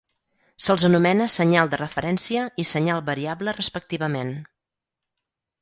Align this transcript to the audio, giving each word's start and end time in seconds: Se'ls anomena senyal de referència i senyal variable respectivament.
Se'ls 0.67 0.85
anomena 0.87 1.27
senyal 1.33 1.69
de 1.75 1.79
referència 1.81 2.47
i 2.63 2.67
senyal 2.71 3.05
variable 3.13 3.55
respectivament. 3.59 4.37